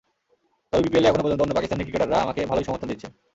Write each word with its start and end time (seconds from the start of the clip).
তবে 0.73 0.81
বিপিএলে 0.83 1.07
এখনো 1.09 1.23
পর্যন্ত 1.23 1.41
অন্য 1.43 1.55
পাকিস্তানি 1.55 1.83
ক্রিকেটাররা 1.83 2.17
আমাকে 2.21 2.41
ভালোই 2.49 2.65
সমর্থন 2.67 2.89
দিচ্ছেন। 2.91 3.11